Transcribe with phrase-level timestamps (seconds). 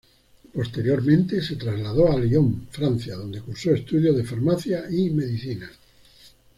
[0.53, 5.69] Posteriormente se trasladó a Lyon, Francia, donde cursó estudios de Farmacia y Medicina.